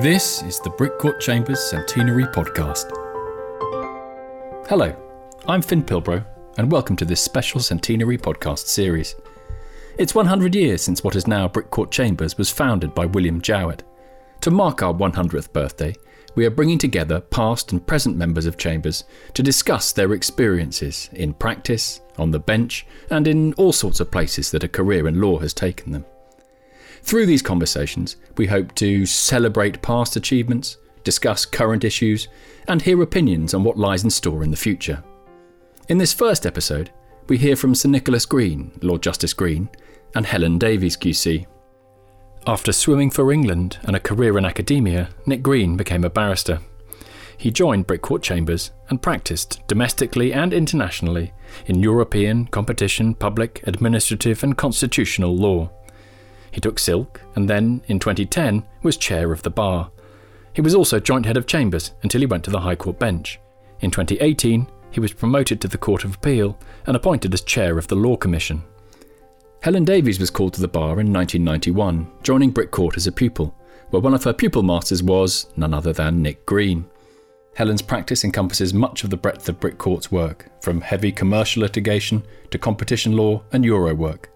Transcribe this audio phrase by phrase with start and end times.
[0.00, 2.90] This is the Brick Court Chambers Centenary Podcast.
[4.68, 4.92] Hello,
[5.46, 6.26] I'm Finn Pilbrow,
[6.58, 9.14] and welcome to this special Centenary Podcast series.
[9.96, 13.84] It's 100 years since what is now Brick Court Chambers was founded by William Jowett.
[14.40, 15.94] To mark our 100th birthday,
[16.34, 19.04] we are bringing together past and present members of Chambers
[19.34, 24.50] to discuss their experiences in practice, on the bench, and in all sorts of places
[24.50, 26.04] that a career in law has taken them.
[27.04, 32.28] Through these conversations, we hope to celebrate past achievements, discuss current issues,
[32.66, 35.04] and hear opinions on what lies in store in the future.
[35.90, 36.90] In this first episode,
[37.28, 39.68] we hear from Sir Nicholas Green, Lord Justice Green,
[40.14, 41.46] and Helen Davies QC.
[42.46, 46.60] After swimming for England and a career in academia, Nick Green became a barrister.
[47.36, 51.34] He joined Brick Court Chambers and practiced domestically and internationally
[51.66, 55.70] in European, competition, public, administrative, and constitutional law.
[56.54, 59.90] He took silk and then, in 2010, was chair of the bar.
[60.52, 63.40] He was also joint head of chambers until he went to the High Court bench.
[63.80, 67.88] In 2018, he was promoted to the Court of Appeal and appointed as chair of
[67.88, 68.62] the Law Commission.
[69.62, 73.52] Helen Davies was called to the bar in 1991, joining Brick Court as a pupil,
[73.90, 76.84] where one of her pupil masters was none other than Nick Green.
[77.56, 82.24] Helen's practice encompasses much of the breadth of Brick Court's work, from heavy commercial litigation
[82.52, 84.30] to competition law and Euro work.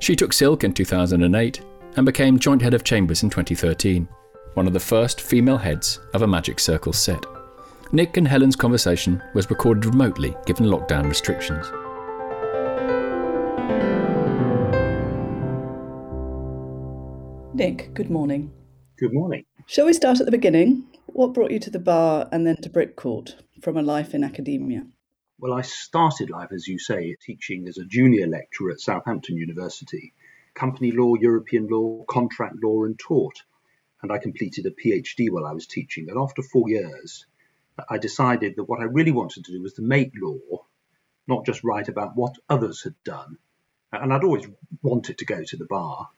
[0.00, 1.64] She took silk in 2008
[1.96, 4.08] and became joint head of chambers in 2013,
[4.54, 7.24] one of the first female heads of a Magic Circle set.
[7.90, 11.66] Nick and Helen's conversation was recorded remotely given lockdown restrictions.
[17.54, 18.52] Nick, good morning.
[18.98, 19.44] Good morning.
[19.66, 20.84] Shall we start at the beginning?
[21.06, 24.22] What brought you to the bar and then to Brick Court from a life in
[24.22, 24.86] academia?
[25.40, 30.12] Well, I started life, as you say, teaching as a junior lecturer at Southampton University,
[30.54, 33.44] company law, European law, contract law, and tort.
[34.02, 36.08] And I completed a PhD while I was teaching.
[36.10, 37.24] And after four years,
[37.88, 40.66] I decided that what I really wanted to do was to make law,
[41.28, 43.38] not just write about what others had done.
[43.92, 44.46] And I'd always
[44.82, 46.08] wanted to go to the bar.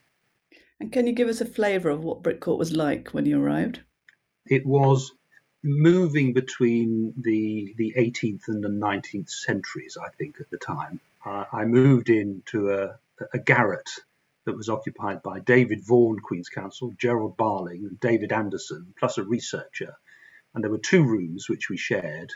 [0.81, 3.43] And can you give us a flavour of what Brick Court was like when you
[3.43, 3.81] arrived?
[4.47, 5.13] It was
[5.63, 11.01] moving between the the 18th and the 19th centuries, I think, at the time.
[11.25, 12.99] Uh, I moved into a,
[13.35, 13.91] a garret
[14.45, 19.23] that was occupied by David Vaughan, Queen's Counsel, Gerald Barling, and David Anderson, plus a
[19.23, 19.97] researcher.
[20.55, 22.33] And there were two rooms which we shared.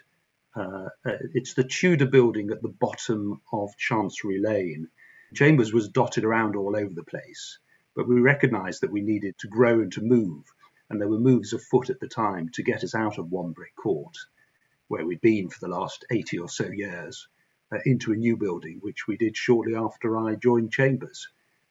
[0.54, 4.88] Uh, uh it's the Tudor building at the bottom of Chancery Lane.
[5.34, 7.58] Chambers was dotted around all over the place,
[7.96, 10.44] but we recognised that we needed to grow and to move
[10.94, 13.74] and there were moves afoot at the time to get us out of One Brick
[13.74, 14.16] Court,
[14.86, 17.26] where we'd been for the last 80 or so years,
[17.72, 21.26] uh, into a new building, which we did shortly after I joined Chambers.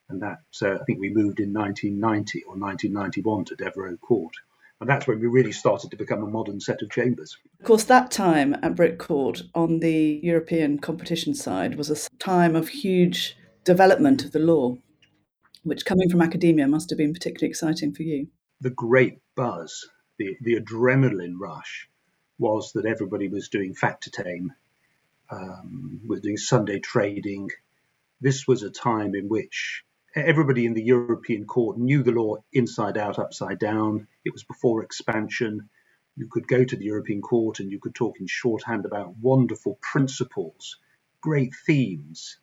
[0.10, 4.34] And that, uh, I think we moved in 1990 or 1991 to Devereux Court.
[4.82, 7.38] And that's when we really started to become a modern set of chambers.
[7.62, 12.58] Of course, that time at Brick Court on the European competition side was a time
[12.58, 14.76] of huge development of the law,
[15.64, 18.28] which coming from academia must have been particularly exciting for you
[18.64, 21.90] the great buzz, the, the adrenaline rush,
[22.40, 24.48] was that everybody was doing Factortame,
[25.30, 27.50] um, was doing Sunday trading.
[28.22, 29.84] This was a time in which
[30.16, 34.08] everybody in the European court knew the law inside out, upside down.
[34.24, 35.70] It was before expansion.
[36.16, 39.78] You could go to the European court and you could talk in shorthand about wonderful
[39.82, 40.78] principles,
[41.20, 42.38] great themes,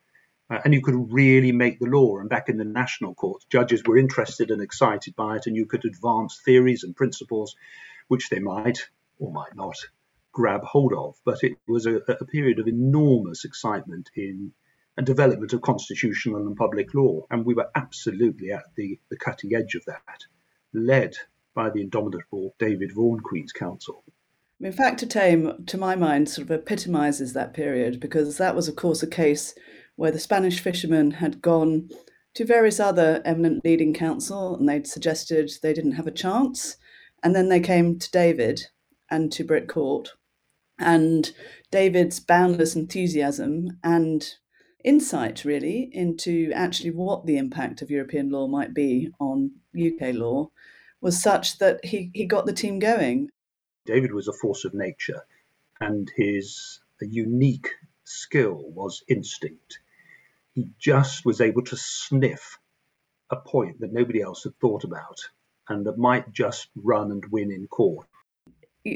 [0.50, 2.18] uh, and you could really make the law.
[2.18, 5.66] And back in the national courts, judges were interested and excited by it, and you
[5.66, 7.56] could advance theories and principles,
[8.08, 9.76] which they might or might not
[10.32, 11.16] grab hold of.
[11.24, 14.52] But it was a, a period of enormous excitement in
[14.96, 17.24] and development of constitutional and public law.
[17.30, 20.26] And we were absolutely at the, the cutting edge of that,
[20.74, 21.16] led
[21.54, 24.04] by the indomitable David Vaughan Queen's Counsel.
[24.60, 28.76] In fact, Factortame, to my mind, sort of epitomizes that period because that was, of
[28.76, 29.54] course, a case
[30.00, 31.90] where the Spanish fishermen had gone
[32.32, 36.78] to various other eminent leading counsel and they'd suggested they didn't have a chance.
[37.22, 38.68] And then they came to David
[39.10, 40.14] and to Brick Court.
[40.78, 41.30] And
[41.70, 44.26] David's boundless enthusiasm and
[44.82, 50.50] insight, really, into actually what the impact of European law might be on UK law
[51.02, 53.28] was such that he, he got the team going.
[53.84, 55.26] David was a force of nature,
[55.78, 57.68] and his unique
[58.04, 59.78] skill was instinct
[60.54, 62.58] he just was able to sniff
[63.30, 65.18] a point that nobody else had thought about
[65.68, 68.06] and that might just run and win in court.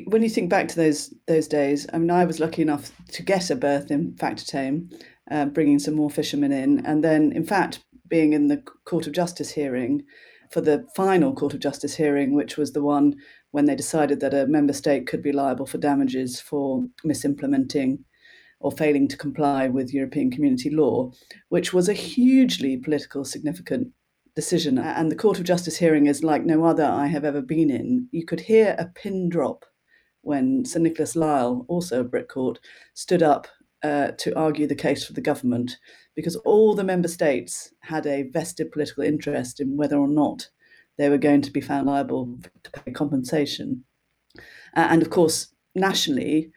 [0.07, 3.23] When you think back to those those days, I mean, I was lucky enough to
[3.23, 4.93] get a berth in Factortame,
[5.31, 9.13] uh, bringing some more fishermen in, and then, in fact, being in the Court of
[9.13, 10.03] Justice hearing,
[10.51, 13.15] for the final Court of Justice hearing, which was the one
[13.51, 17.99] when they decided that a member state could be liable for damages for misimplementing
[18.65, 21.13] or failing to comply with European community law,
[21.51, 23.89] which was a hugely political significant
[24.35, 24.79] decision.
[24.79, 28.09] And the Court of Justice hearing is like no other I have ever been in.
[28.11, 29.67] You could hear a pin drop
[30.23, 32.59] when Sir Nicholas Lyell, also a Brick Court,
[32.95, 33.47] stood up
[33.83, 35.77] uh, to argue the case for the government
[36.17, 40.49] because all the member states had a vested political interest in whether or not
[40.97, 43.85] they were going to be found liable to pay compensation.
[44.75, 46.51] Uh, and of course, nationally,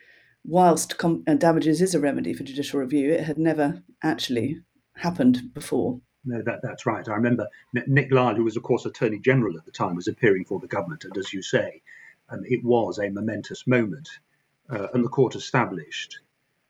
[0.48, 4.62] whilst com- uh, damages is a remedy for judicial review, it had never actually
[4.96, 6.00] happened before.
[6.26, 7.08] No, that, that's right.
[7.08, 10.46] I remember Nick Lyell, who was, of course, Attorney General at the time, was appearing
[10.46, 11.04] for the government.
[11.04, 11.82] And as you say,
[12.30, 14.10] um, it was a momentous moment.
[14.70, 16.20] Uh, and the court established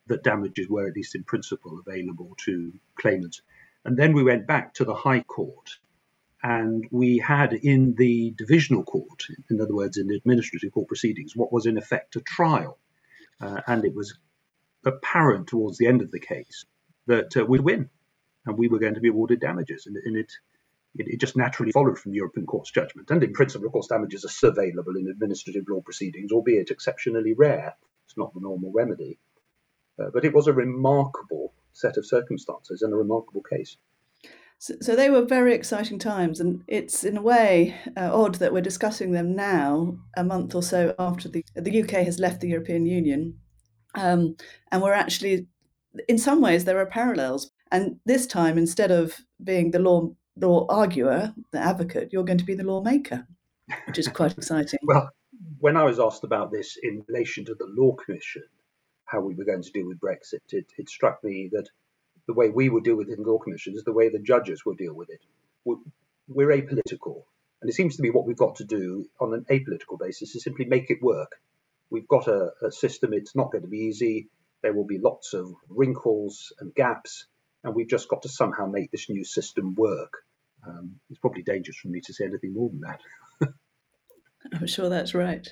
[0.08, 3.42] that damages were, at least in principle, available to claimants.
[3.86, 5.78] And then we went back to the High Court
[6.44, 11.36] and we had in the divisional court, in other words, in the administrative court proceedings,
[11.36, 12.78] what was in effect a trial.
[13.40, 14.18] Uh, and it was
[14.86, 16.66] apparent towards the end of the case
[17.08, 17.90] that uh, we'd win
[18.46, 19.86] and we were going to be awarded damages.
[19.86, 20.32] And, and it,
[20.96, 23.12] it, it, just naturally followed from the European Court's judgment.
[23.12, 27.76] And in principle, of course, damages are available in administrative law proceedings, albeit exceptionally rare.
[28.06, 29.20] It's not the normal remedy.
[30.00, 33.78] Uh, but it was a remarkable set of circumstances and a remarkable case.
[34.60, 38.54] So, so they were very exciting times, and it's in a way uh, odd that
[38.54, 42.50] we're discussing them now, a month or so after the the UK has left the
[42.50, 43.38] European Union,
[43.96, 44.36] um,
[44.72, 45.48] and we're actually,
[46.08, 47.52] in some ways, there are parallels.
[47.72, 50.10] And this time, instead of being the law
[50.40, 53.28] law arguer, the advocate, you're going to be the lawmaker,
[53.88, 54.80] which is quite exciting.
[54.84, 55.10] well,
[55.60, 58.44] when I was asked about this in relation to the Law Commission,
[59.06, 61.68] how we were going to deal with Brexit, it, it struck me that
[62.28, 64.66] the way we would deal with it in law commissions is the way the judges
[64.66, 65.22] will deal with it.
[65.66, 65.78] We're,
[66.28, 67.24] we're apolitical.
[67.62, 70.44] And it seems to me what we've got to do on an apolitical basis is
[70.44, 71.32] simply make it work.
[71.90, 74.28] We've got a, a system, it's not going to be easy.
[74.62, 77.26] There will be lots of wrinkles and gaps,
[77.64, 80.12] and we've just got to somehow make this new system work.
[80.68, 83.54] Um, it's probably dangerous for me to say anything more than that.
[84.54, 85.48] I'm sure that's right.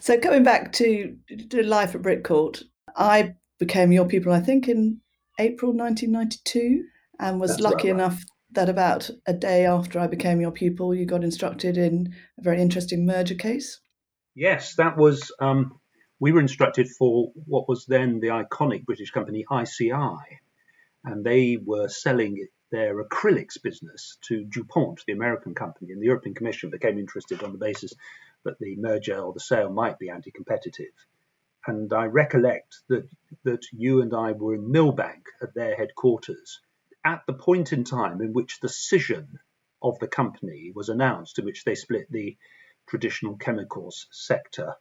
[0.00, 1.16] So, coming back to,
[1.50, 2.62] to life at Brick Court,
[2.94, 5.00] I became your pupil, I think, in
[5.38, 6.84] April 1992,
[7.18, 7.96] and was That's lucky right.
[7.96, 12.42] enough that about a day after I became your pupil, you got instructed in a
[12.42, 13.80] very interesting merger case.
[14.34, 15.32] Yes, that was.
[15.40, 15.80] Um,
[16.20, 20.38] we were instructed for what was then the iconic British company ICI,
[21.04, 26.34] and they were selling their acrylics business to DuPont, the American company, and the European
[26.34, 27.92] Commission became interested on the basis
[28.44, 30.92] that the merger or the sale might be anti competitive
[31.66, 33.08] and I recollect that
[33.44, 36.60] that you and I were in Millbank at their headquarters
[37.04, 39.38] at the point in time in which the scission
[39.82, 42.36] of the company was announced, in which they split the
[42.88, 44.74] traditional chemicals sector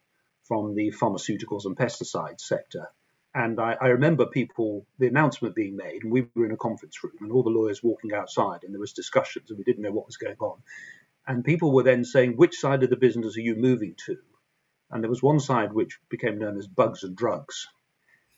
[0.44, 2.88] from the pharmaceuticals and pesticides sector.
[3.36, 7.04] And I, I, remember people, the announcement being made, and we were in a conference
[7.04, 9.92] room, and all the lawyers walking outside, and there was discussions, and we didn't know
[9.92, 10.60] what was going on.
[11.26, 14.18] And people were then saying, which side of the business are you moving to?
[14.92, 17.68] And there was one side which became known as bugs and drugs.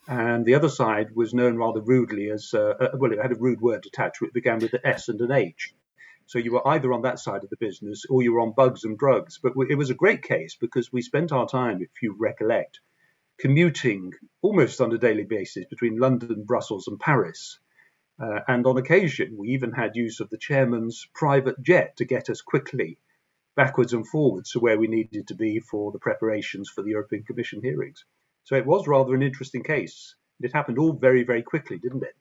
[0.07, 3.39] And the other side was known rather rudely as, uh, uh, well, it had a
[3.39, 5.73] rude word attached it began with an S and an H.
[6.27, 8.83] So you were either on that side of the business or you were on bugs
[8.83, 9.39] and drugs.
[9.41, 12.79] But it was a great case because we spent our time, if you recollect,
[13.39, 17.59] commuting almost on a daily basis between London, Brussels, and Paris.
[18.19, 22.29] Uh, and on occasion, we even had use of the chairman's private jet to get
[22.29, 22.97] us quickly
[23.55, 27.23] backwards and forwards to where we needed to be for the preparations for the European
[27.23, 28.03] Commission hearings.
[28.43, 30.15] So it was rather an interesting case.
[30.41, 32.15] It happened all very, very quickly, didn't it?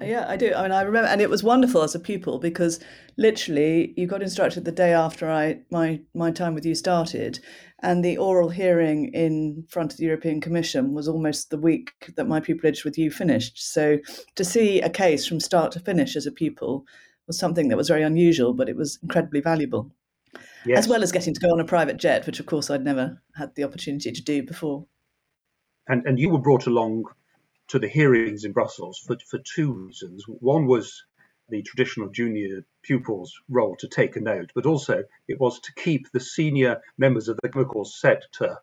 [0.00, 0.54] Yeah, I do.
[0.54, 2.78] I mean, I remember, and it was wonderful as a pupil because
[3.16, 7.40] literally you got instructed the day after I my my time with you started,
[7.82, 12.28] and the oral hearing in front of the European Commission was almost the week that
[12.28, 13.58] my pupillage with you finished.
[13.72, 13.98] So
[14.36, 16.86] to see a case from start to finish as a pupil
[17.26, 19.90] was something that was very unusual, but it was incredibly valuable
[20.64, 20.78] yes.
[20.78, 23.22] as well as getting to go on a private jet, which of course I'd never
[23.36, 24.86] had the opportunity to do before.
[25.86, 27.04] And and you were brought along
[27.68, 30.24] to the hearings in Brussels for for two reasons.
[30.26, 31.04] One was
[31.48, 36.10] the traditional junior pupils' role to take a note, but also it was to keep
[36.12, 38.58] the senior members of the chemical sector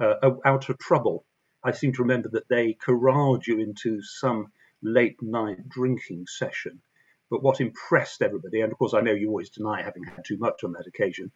[0.00, 1.24] uh, out of trouble.
[1.64, 4.52] I seem to remember that they corralled you into some
[4.82, 6.80] late night drinking session
[7.30, 10.38] but what impressed everybody, and of course I know you always deny having had too
[10.38, 11.30] much on that occasion,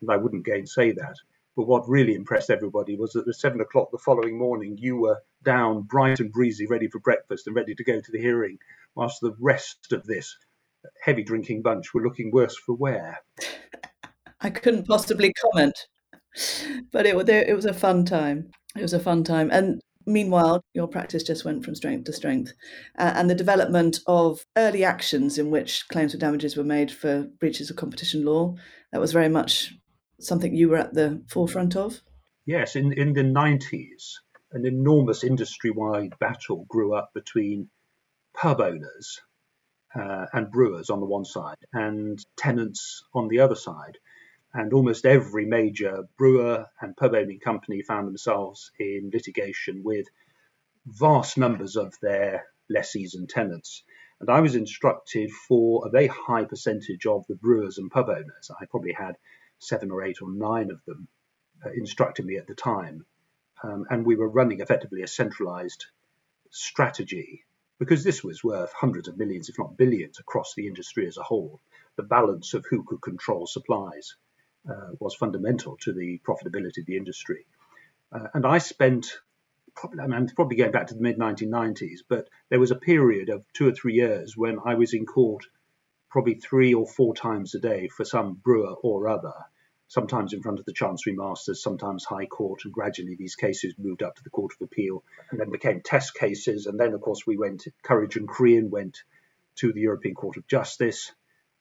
[0.00, 1.16] and I wouldn't gainsay that.
[1.56, 5.20] But what really impressed everybody was that at seven o'clock the following morning you were
[5.42, 8.58] down, bright and breezy, ready for breakfast and ready to go to the hearing,
[8.94, 10.36] whilst the rest of this
[11.02, 13.20] heavy drinking bunch were looking worse for wear.
[14.40, 15.88] I couldn't possibly comment,
[16.92, 18.50] but it, it was a fun time.
[18.76, 19.50] It was a fun time.
[19.50, 22.52] And meanwhile, your practice just went from strength to strength.
[22.98, 27.28] Uh, and the development of early actions in which claims for damages were made for
[27.38, 28.56] breaches of competition law,
[28.92, 29.74] that was very much
[30.20, 32.00] something you were at the forefront of.
[32.46, 34.14] Yes, in, in the 90s,
[34.52, 37.68] an enormous industry wide battle grew up between
[38.34, 39.20] pub owners
[39.94, 43.98] uh, and brewers on the one side and tenants on the other side.
[44.58, 50.08] And almost every major brewer and pub owning company found themselves in litigation with
[50.84, 53.84] vast numbers of their lessees and tenants.
[54.18, 58.50] And I was instructed for a very high percentage of the brewers and pub owners.
[58.50, 59.16] I probably had
[59.60, 61.06] seven or eight or nine of them
[61.64, 63.06] uh, instructing me at the time.
[63.62, 65.86] Um, and we were running effectively a centralized
[66.50, 67.44] strategy
[67.78, 71.22] because this was worth hundreds of millions, if not billions, across the industry as a
[71.22, 71.60] whole.
[71.94, 74.16] The balance of who could control supplies
[74.68, 77.46] uh, was fundamental to the profitability of the industry.
[78.12, 79.18] Uh, and I spent
[79.74, 83.28] probably, I mean, probably going back to the mid 1990s, but there was a period
[83.28, 85.44] of two or three years when I was in court
[86.10, 89.34] probably three or four times a day for some brewer or other
[89.88, 94.02] sometimes in front of the Chancery Masters, sometimes High Court, and gradually these cases moved
[94.02, 96.66] up to the Court of Appeal and then became test cases.
[96.66, 98.98] And then, of course, we went, Courage and Crehan went
[99.56, 101.12] to the European Court of Justice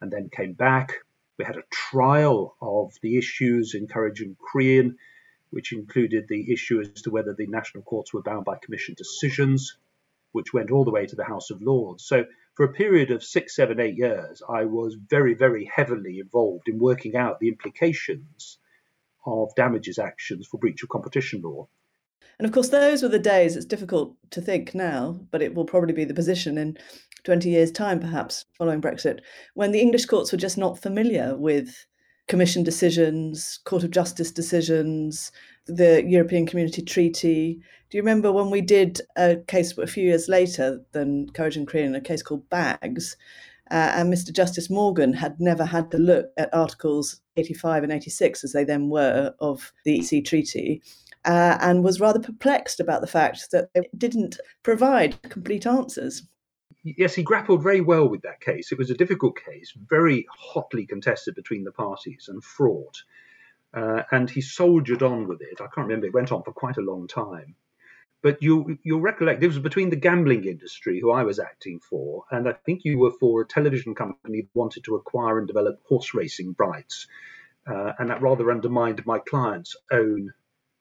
[0.01, 0.93] and then came back.
[1.37, 4.95] We had a trial of the issues encouraging Crehan,
[5.51, 9.77] which included the issue as to whether the national courts were bound by commission decisions,
[10.31, 12.05] which went all the way to the House of Lords.
[12.05, 12.25] So
[12.55, 16.79] for a period of six, seven, eight years, I was very, very heavily involved in
[16.79, 18.57] working out the implications
[19.25, 21.67] of damages actions for breach of competition law.
[22.39, 25.65] And of course, those were the days, it's difficult to think now, but it will
[25.65, 26.77] probably be the position in
[27.27, 29.19] 20 years' time, perhaps, following Brexit,
[29.53, 31.85] when the English courts were just not familiar with
[32.29, 35.33] Commission decisions, Court of Justice decisions,
[35.65, 37.59] the European Community Treaty.
[37.89, 41.67] Do you remember when we did a case a few years later than Courage and
[41.67, 43.17] Crehan, a case called Bags?
[43.71, 44.31] Uh, and Mr.
[44.31, 48.87] Justice Morgan had never had to look at Articles 85 and 86, as they then
[48.87, 50.81] were, of the EC Treaty,
[51.25, 56.23] uh, and was rather perplexed about the fact that they didn't provide complete answers
[56.97, 58.71] yes, he grappled very well with that case.
[58.71, 63.03] It was a difficult case, very hotly contested between the parties and fraught.
[63.73, 65.59] Uh, and he soldiered on with it.
[65.59, 67.55] I can't remember, it went on for quite a long time.
[68.23, 72.23] But you, you'll recollect, it was between the gambling industry, who I was acting for,
[72.31, 75.79] and I think you were for a television company that wanted to acquire and develop
[75.83, 77.07] horse racing rights.
[77.67, 80.33] Uh, and that rather undermined my client's own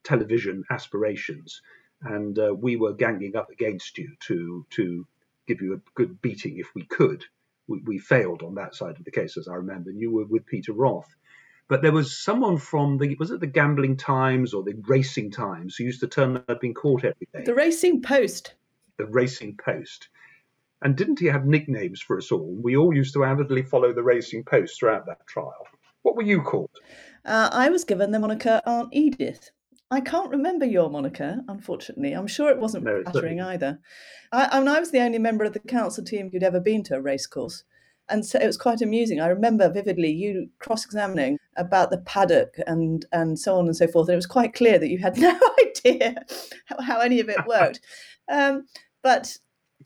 [0.05, 1.61] television aspirations.
[2.01, 5.07] And uh, we were ganging up against you to, to
[5.47, 7.25] give you a good beating if we could.
[7.69, 9.91] We, we failed on that side of the case, as I remember.
[9.91, 11.15] And you were with Peter Roth.
[11.69, 15.75] But there was someone from the was it the Gambling Times or the Racing Times
[15.75, 17.43] who used to turn up in court every day.
[17.45, 18.55] The Racing Post.
[18.99, 20.09] The Racing Post.
[20.83, 22.57] And didn't he have nicknames for us all?
[22.63, 25.67] We all used to avidly follow the Racing Post throughout that trial.
[26.03, 26.71] What were you called?
[27.25, 29.51] Uh, I was given the moniker Aunt Edith.
[29.91, 32.13] I can't remember your moniker, unfortunately.
[32.13, 33.79] I'm sure it wasn't no, flattering either.
[34.33, 36.83] I, I, mean, I was the only member of the counsel team who'd ever been
[36.85, 37.63] to a racecourse.
[38.09, 39.21] And so it was quite amusing.
[39.21, 43.87] I remember vividly you cross examining about the paddock and, and so on and so
[43.87, 44.09] forth.
[44.09, 46.15] And it was quite clear that you had no idea
[46.67, 47.81] how, how any of it worked.
[48.29, 48.67] um,
[49.03, 49.37] but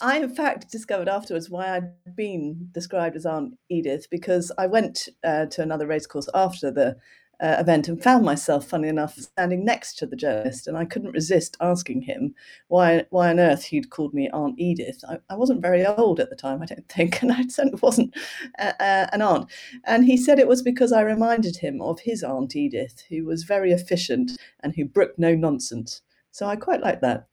[0.00, 5.08] I, in fact, discovered afterwards why I'd been described as Aunt Edith because I went
[5.24, 6.96] uh, to another racecourse after the
[7.40, 11.12] uh, event and found myself, funny enough, standing next to the journalist, and I couldn't
[11.12, 12.34] resist asking him
[12.68, 15.02] why why on earth he'd called me Aunt Edith.
[15.08, 18.14] I, I wasn't very old at the time, I don't think, and I certainly wasn't
[18.58, 19.50] uh, uh, an aunt.
[19.84, 23.44] And he said it was because I reminded him of his Aunt Edith, who was
[23.44, 26.02] very efficient and who brooked no nonsense.
[26.30, 27.26] So I quite like that.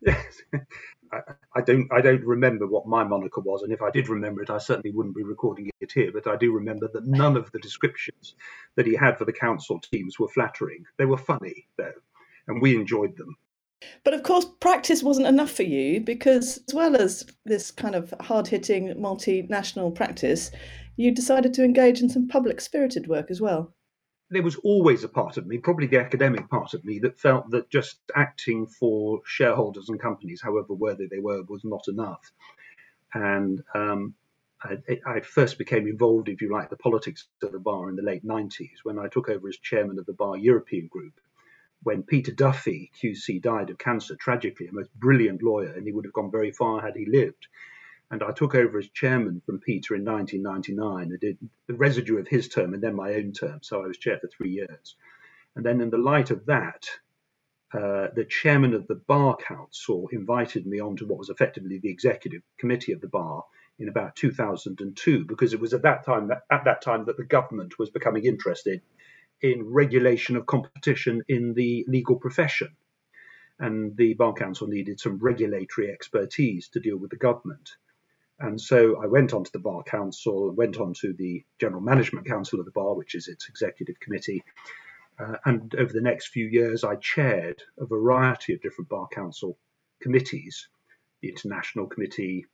[0.00, 0.42] Yes.
[1.54, 4.50] I, don't I don't remember what my moniker was, and if I did remember it,
[4.50, 6.10] I certainly wouldn't be recording it here.
[6.12, 8.34] But I do remember that none of the descriptions
[8.76, 10.84] that he had for the counsel teams were flattering.
[10.96, 11.92] They were funny though,
[12.48, 13.36] and we enjoyed them.
[14.04, 18.14] But of course, practice wasn't enough for you because, as well as this kind of
[18.20, 20.50] hard hitting multinational practice,
[20.96, 23.74] you decided to engage in some public spirited work as well
[24.32, 27.50] there was always a part of me, probably the academic part of me, that felt
[27.50, 32.32] that just acting for shareholders and companies, however worthy they were, was not enough.
[33.12, 34.14] And um,
[34.62, 38.02] I, I, first became involved, if you like, the politics of the bar in the
[38.02, 41.20] late 90s when I took over as chairman of the Bar European Group.
[41.82, 46.06] When Peter Duffy, QC, died of cancer tragically, a most brilliant lawyer, and he would
[46.06, 47.48] have gone very far had he lived.
[48.12, 51.12] And I took over as chairman from Peter in 1999.
[51.14, 53.60] I did the residue of his term and then my own term.
[53.62, 54.96] So I was chair for three years.
[55.56, 56.86] And then, in the light of that,
[57.72, 62.42] uh, the chairman of the Bar Council invited me onto what was effectively the executive
[62.58, 63.44] committee of the bar
[63.78, 67.24] in about 2002 because it was at that time that, at that time that the
[67.24, 68.82] government was becoming interested
[69.40, 72.76] in regulation of competition in the legal profession
[73.58, 77.76] and the bar council needed some regulatory expertise to deal with the government
[78.42, 82.26] and so I went on to the bar council went on to the general management
[82.26, 84.42] council of the bar which is its executive committee
[85.18, 89.58] uh, and over the next few years, I chaired a variety of different Bar Council
[90.00, 90.68] committees
[91.20, 92.46] the International Committee,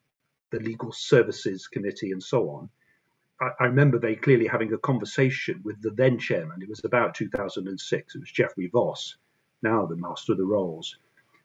[0.50, 2.68] the Legal Services Committee, and so on.
[3.40, 6.61] I, I remember very clearly having a conversation with the then chairman.
[6.61, 8.14] It was about 2006.
[8.14, 9.16] It was Geoffrey Vos,
[9.62, 10.99] now the Master of the Rolls.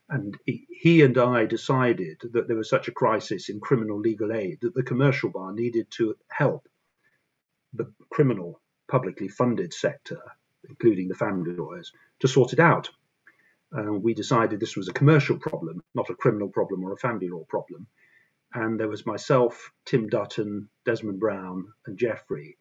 [0.09, 4.59] And he, and I decided that there was such a crisis in criminal legal aid
[4.61, 6.67] that the commercial bar needed to help
[7.73, 10.21] the criminal publicly funded sector
[10.69, 12.89] including the family lawyers, to sort it out.
[13.75, 17.27] Uh, we decided this was a commercial problem, not a criminal problem or a family
[17.27, 17.87] law problem.
[18.53, 22.57] And there was myself, Tim Dutton, Desmond Browne, and Geoffrey.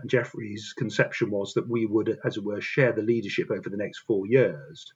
[0.00, 3.76] And Geoffrey's conception was that we would, as it were, share the leadership over the
[3.76, 4.92] next four years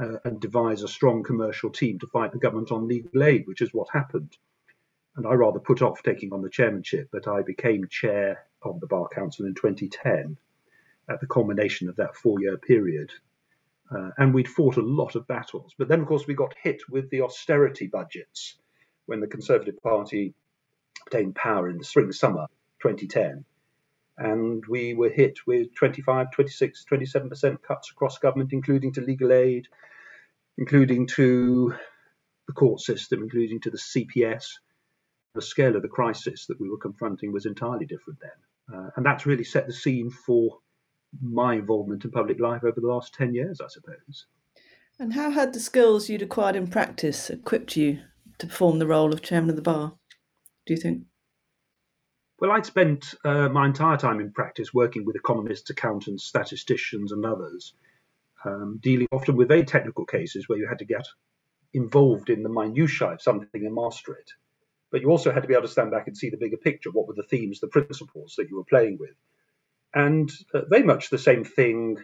[0.00, 3.62] uh, and devise a strong commercial team to fight the government on legal aid, which
[3.62, 4.36] is what happened.
[5.16, 8.86] And I rather put off taking on the chairmanship, but I became chair of the
[8.86, 10.36] Bar Council in 2010
[11.08, 13.10] at the culmination of that four year period.
[13.90, 15.72] Uh, and we'd fought a lot of battles.
[15.78, 18.56] But then, of course, we got hit with the austerity budgets
[19.06, 20.34] when the Conservative Party
[21.06, 22.46] obtained power in the spring summer
[22.82, 23.44] 2010.
[24.18, 29.68] And we were hit with 25, 26, 27% cuts across government, including to legal aid,
[30.56, 31.74] including to
[32.46, 34.46] the court system, including to the CPS.
[35.34, 38.78] The scale of the crisis that we were confronting was entirely different then.
[38.78, 40.58] Uh, and that's really set the scene for
[41.20, 44.26] my involvement in public life over the last 10 years, I suppose.
[44.98, 48.00] And how had the skills you'd acquired in practice equipped you
[48.38, 49.94] to perform the role of chairman of the bar,
[50.64, 51.02] do you think?
[52.38, 57.24] Well, I'd spent uh, my entire time in practice working with economists, accountants, statisticians, and
[57.24, 57.72] others,
[58.44, 61.06] um, dealing often with very technical cases where you had to get
[61.72, 64.30] involved in the minutiae of something and master it.
[64.90, 66.90] But you also had to be able to stand back and see the bigger picture.
[66.90, 69.16] What were the themes, the principles that you were playing with?
[69.94, 71.96] And uh, very much the same thing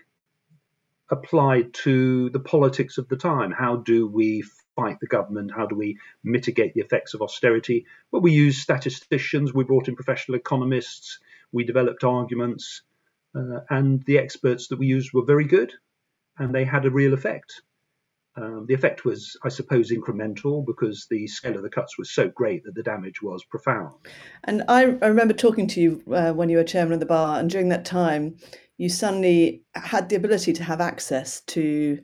[1.11, 3.51] applied to the politics of the time.
[3.51, 4.45] How do we
[4.77, 5.53] fight the government?
[5.55, 7.87] How do we mitigate the effects of austerity?
[8.11, 11.19] Well, we used statisticians, we brought in professional economists,
[11.53, 12.83] we developed arguments,
[13.35, 15.73] uh, and the experts that we used were very good
[16.39, 17.63] and they had a real effect.
[18.35, 22.29] Um, the effect was, I suppose, incremental because the scale of the cuts was so
[22.29, 23.95] great that the damage was profound.
[24.45, 27.39] And I, I remember talking to you uh, when you were chairman of the bar,
[27.39, 28.37] and during that time,
[28.79, 32.01] you suddenly had the ability to have access to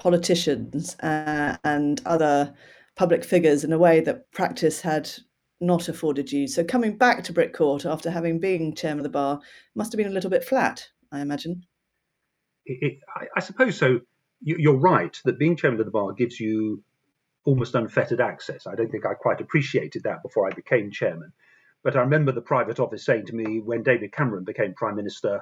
[0.00, 2.52] politicians uh, and other
[2.96, 5.08] public figures in a way that practice had
[5.60, 6.48] not afforded you.
[6.48, 9.40] So coming back to Brick Court after having been chairman of the bar
[9.74, 11.62] must have been a little bit flat, I imagine.
[12.64, 14.00] It, it, I, I suppose so
[14.42, 16.82] you're right that being chairman of the bar gives you
[17.44, 18.66] almost unfettered access.
[18.66, 21.32] I don't think I quite appreciated that before I became chairman.
[21.84, 25.40] But I remember the private office saying to me when David Cameron became prime minister,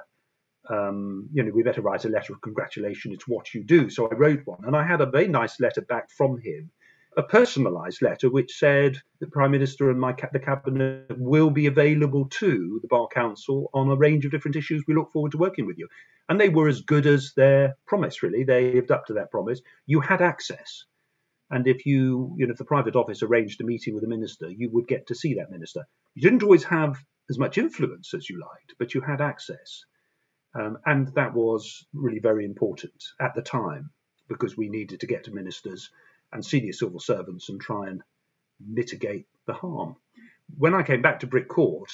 [0.69, 3.11] um, you know, we better write a letter of congratulation.
[3.11, 3.89] It's what you do.
[3.89, 6.71] So I wrote one, and I had a very nice letter back from him,
[7.17, 12.29] a personalised letter which said the prime minister and my the cabinet will be available
[12.29, 14.83] to the bar council on a range of different issues.
[14.87, 15.87] We look forward to working with you
[16.29, 18.21] and they were as good as their promise.
[18.23, 19.61] Really, they lived up to that promise.
[19.87, 20.85] You had access,
[21.49, 24.49] and if you, you know, if the private office arranged a meeting with a minister,
[24.49, 25.85] you would get to see that minister.
[26.13, 26.97] You didn't always have
[27.29, 29.83] as much influence as you liked, but you had access,
[30.55, 33.91] um, and that was really very important at the time
[34.27, 35.89] because we needed to get to ministers
[36.31, 38.01] and senior civil servants and try and
[38.59, 39.95] mitigate the harm.
[40.57, 41.91] When I came back to Brick Court,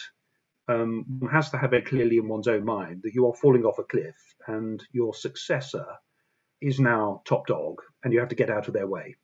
[0.67, 3.65] um, one has to have very clearly in one's own mind that you are falling
[3.65, 4.15] off a cliff
[4.47, 5.85] and your successor
[6.61, 9.15] is now top dog and you have to get out of their way.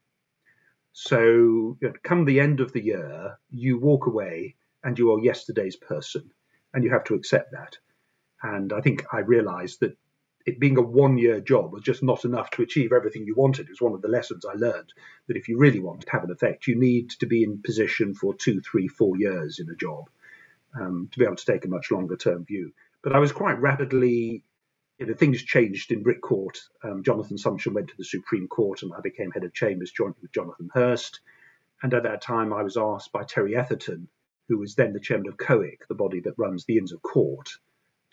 [0.93, 5.23] So, you know, come the end of the year, you walk away and you are
[5.23, 6.29] yesterday's person
[6.73, 7.77] and you have to accept that.
[8.43, 9.97] And I think I realized that
[10.45, 13.67] it being a one year job was just not enough to achieve everything you wanted.
[13.67, 14.91] It was one of the lessons I learned
[15.27, 18.13] that if you really want to have an effect, you need to be in position
[18.15, 20.09] for two, three, four years in a job
[20.79, 22.73] um, to be able to take a much longer term view.
[23.03, 24.43] But I was quite rapidly,
[24.97, 26.59] you know, things changed in Brick Court.
[26.83, 30.21] Um, Jonathan Sumption went to the Supreme Court and I became head of chambers jointly
[30.21, 31.19] with Jonathan Hirst.
[31.83, 34.07] And at that time, I was asked by Terry Etherton,
[34.47, 37.49] who was then the chairman of COIC, the body that runs the Inns of Court,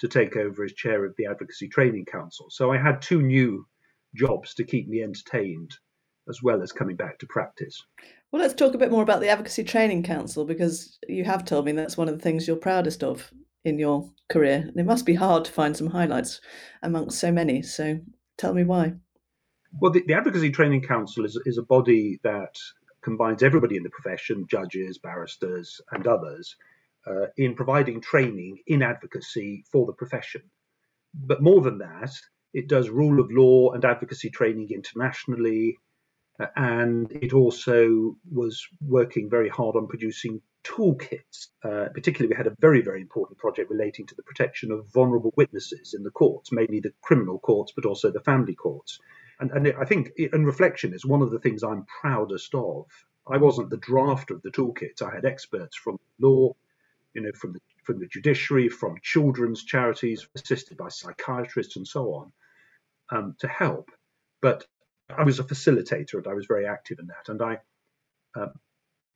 [0.01, 2.47] to take over as chair of the Advocacy Training Council.
[2.51, 3.67] So I had two new
[4.15, 5.73] jobs to keep me entertained
[6.29, 7.83] as well as coming back to practice.
[8.31, 11.65] Well, let's talk a bit more about the Advocacy Training Council because you have told
[11.65, 13.33] me that's one of the things you're proudest of
[13.65, 14.65] in your career.
[14.69, 16.41] And it must be hard to find some highlights
[16.83, 17.63] amongst so many.
[17.63, 18.01] So
[18.37, 18.95] tell me why.
[19.81, 22.55] Well, the, the Advocacy Training Council is, is a body that
[23.03, 26.57] combines everybody in the profession, judges, barristers, and others,
[27.09, 30.43] uh, in providing training in advocacy for the profession.
[31.15, 32.13] But more than that,
[32.53, 35.79] it does rule of law and advocacy training internationally,
[36.41, 41.49] uh, and it also was working very hard on producing toolkits.
[41.65, 45.33] Uh, particularly, we had a very, very important project relating to the protection of vulnerable
[45.37, 48.99] witnesses in the courts, mainly the criminal courts, but also the family courts.
[49.41, 52.87] And, and I think, in reflection, is one of the things I'm proudest of.
[53.31, 55.03] I wasn't the drafter of the toolkits.
[55.03, 56.55] I had experts from law,
[57.15, 62.13] you know, from the from the judiciary, from children's charities, assisted by psychiatrists and so
[62.13, 62.33] on,
[63.11, 63.91] um, to help.
[64.43, 64.67] But
[65.09, 67.29] I was a facilitator and I was very active in that.
[67.29, 67.59] And I
[68.39, 68.49] uh,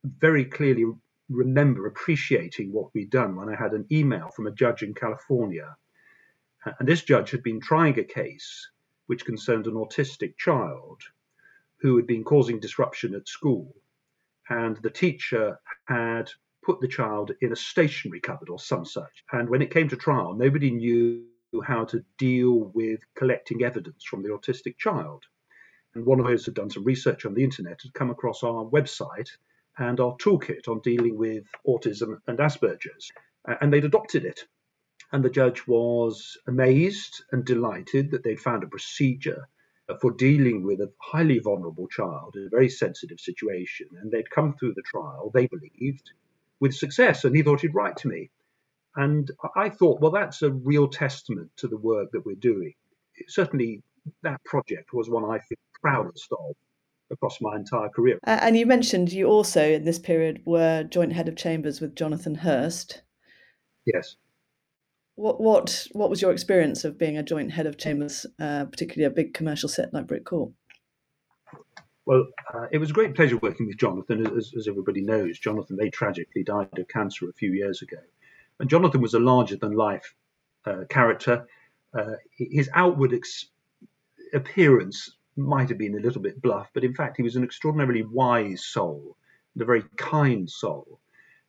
[0.03, 0.85] very clearly
[1.29, 5.75] remember appreciating what we'd done when I had an email from a judge in California.
[6.79, 8.69] And this judge had been trying a case
[9.07, 11.01] which concerned an autistic child
[11.77, 13.75] who had been causing disruption at school.
[14.49, 16.31] And the teacher had
[16.63, 19.23] put the child in a stationery cupboard or some such.
[19.31, 21.25] And when it came to trial, nobody knew
[21.65, 25.23] how to deal with collecting evidence from the autistic child.
[25.93, 28.65] And one of those had done some research on the internet, had come across our
[28.65, 29.29] website
[29.77, 33.11] and our toolkit on dealing with autism and Asperger's.
[33.45, 34.45] And they'd adopted it.
[35.11, 39.47] And the judge was amazed and delighted that they'd found a procedure
[40.01, 43.87] for dealing with a highly vulnerable child in a very sensitive situation.
[44.01, 46.11] And they'd come through the trial, they believed,
[46.63, 47.25] with success.
[47.25, 48.31] And he thought he'd write to me.
[48.95, 52.73] And I thought, well, that's a real testament to the work that we're doing.
[53.27, 53.83] Certainly,
[54.21, 56.55] that project was one I feel proudest of
[57.11, 58.17] across my entire career.
[58.25, 61.95] Uh, and you mentioned you also, in this period, were joint head of chambers with
[61.95, 63.01] Jonathan Hirst.
[63.85, 64.15] Yes.
[65.15, 69.05] What what what was your experience of being a joint head of chambers, uh, particularly
[69.11, 70.51] a big commercial set like Brick Court?
[72.05, 74.27] Well, uh, it was a great pleasure working with Jonathan.
[74.37, 77.97] As, as everybody knows, Jonathan very tragically died of cancer a few years ago.
[78.59, 80.13] And Jonathan was a larger than life
[80.65, 81.47] uh, character.
[81.97, 83.45] Uh, his outward ex-
[84.33, 88.03] appearance might have been a little bit bluff, but in fact, he was an extraordinarily
[88.03, 89.15] wise soul
[89.55, 90.99] and a very kind soul.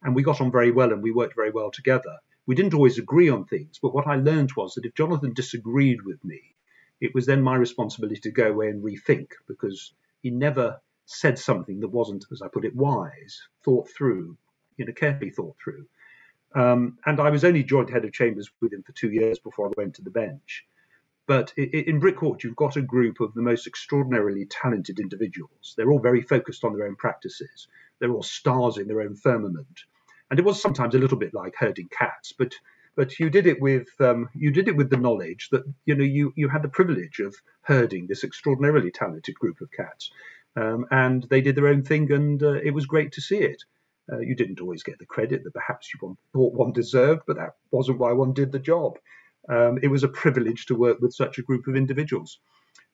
[0.03, 2.19] And we got on very well and we worked very well together.
[2.47, 6.03] We didn't always agree on things, but what I learned was that if Jonathan disagreed
[6.03, 6.55] with me,
[7.01, 9.93] it was then my responsibility to go away and rethink because
[10.25, 14.39] he never said something that wasn't, as I put it, wise, thought through,
[14.79, 15.87] you know, carefully thought through.
[16.55, 19.69] Um, and I was only joint head of chambers with him for two years before
[19.69, 20.65] I went to the bench.
[21.27, 25.75] But in Brick Court, you've got a group of the most extraordinarily talented individuals.
[25.77, 27.69] They're all very focused on their own practices.
[27.99, 29.81] They're all stars in their own firmament.
[30.31, 32.55] And it was sometimes a little bit like herding cats, but
[32.97, 36.05] but you did it with um, you did it with the knowledge that you know
[36.05, 40.11] you you had the privilege of herding this extraordinarily talented group of cats,
[40.57, 43.63] um, and they did their own thing, and uh, it was great to see it.
[44.13, 47.55] Uh, you didn't always get the credit that perhaps you thought one deserved, but that
[47.71, 48.99] wasn't why one did the job.
[49.49, 52.39] Um, it was a privilege to work with such a group of individuals.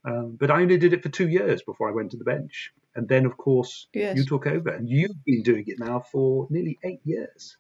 [0.05, 2.73] Um, but I only did it for two years before I went to the bench.
[2.95, 4.17] And then, of course, yes.
[4.17, 7.57] you took over, and you've been doing it now for nearly eight years.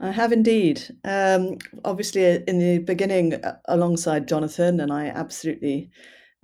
[0.00, 0.82] I have indeed.
[1.04, 5.90] Um, obviously, uh, in the beginning, uh, alongside Jonathan, and I absolutely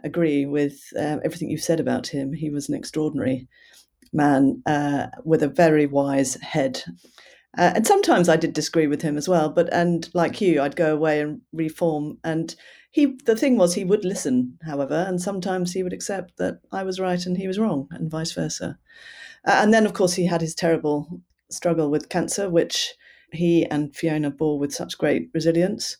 [0.02, 2.32] agree with uh, everything you've said about him.
[2.32, 3.48] He was an extraordinary
[4.12, 6.82] man uh, with a very wise head.
[7.56, 10.74] Uh, and sometimes I did disagree with him as well, but and like you, I'd
[10.74, 12.18] go away and reform.
[12.24, 12.54] And
[12.90, 16.82] he, the thing was, he would listen, however, and sometimes he would accept that I
[16.82, 18.78] was right and he was wrong, and vice versa.
[19.46, 22.94] Uh, and then, of course, he had his terrible struggle with cancer, which
[23.34, 25.96] he and Fiona bore with such great resilience.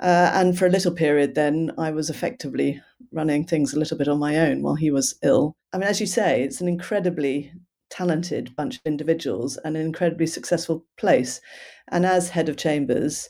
[0.00, 2.80] Uh, and for a little period, then I was effectively
[3.12, 5.56] running things a little bit on my own while he was ill.
[5.72, 7.52] I mean, as you say, it's an incredibly
[7.90, 11.40] talented bunch of individuals and an incredibly successful place.
[11.88, 13.28] And as head of chambers,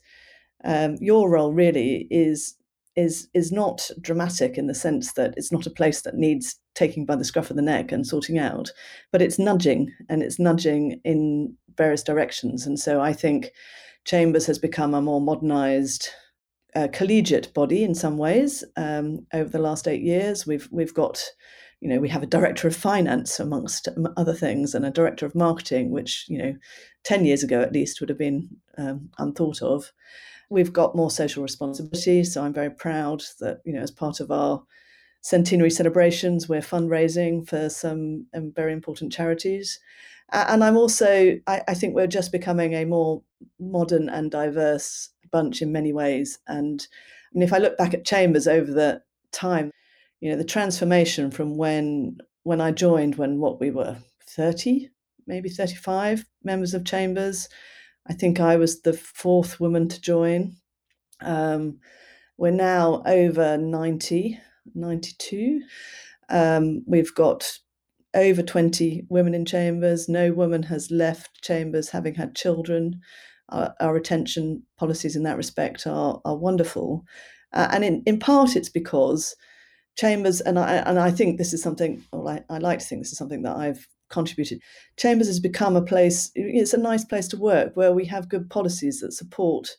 [0.65, 2.57] um, your role really is
[2.97, 7.05] is is not dramatic in the sense that it's not a place that needs taking
[7.05, 8.71] by the scruff of the neck and sorting out,
[9.13, 12.67] but it's nudging and it's nudging in various directions.
[12.67, 13.51] And so I think
[14.05, 16.09] Chambers has become a more modernized
[16.75, 20.47] uh, collegiate body in some ways um, over the last eight years.
[20.47, 21.23] We've we've got
[21.81, 25.35] you know, we have a director of finance amongst other things, and a director of
[25.35, 26.55] marketing, which you know,
[27.05, 29.93] ten years ago at least would have been um, unthought of.
[30.51, 34.31] We've got more social responsibility, so I'm very proud that you know, as part of
[34.31, 34.63] our
[35.23, 39.79] centenary celebrations, we're fundraising for some um, very important charities.
[40.33, 43.23] And I'm also, I, I, think we're just becoming a more
[43.59, 46.39] modern and diverse bunch in many ways.
[46.47, 46.87] And
[47.35, 49.03] I mean, if I look back at Chambers over the
[49.33, 49.73] time,
[50.21, 53.97] you know, the transformation from when when I joined, when what we were
[54.29, 54.89] 30,
[55.27, 57.49] maybe 35 members of Chambers.
[58.09, 60.57] I think I was the fourth woman to join.
[61.21, 61.81] Um,
[62.39, 64.41] we're now over 90
[64.75, 65.63] 92.
[66.29, 67.59] Um, we've got
[68.15, 70.09] over 20 women in chambers.
[70.09, 73.01] No woman has left chambers having had children.
[73.49, 77.05] Our, our retention policies in that respect are, are wonderful.
[77.53, 79.35] Uh, and in, in part, it's because
[79.97, 83.03] chambers, and I, and I think this is something, well, I, I like to think
[83.03, 84.61] this is something that I've contributed.
[84.97, 88.51] Chambers has become a place, it's a nice place to work where we have good
[88.51, 89.77] policies that support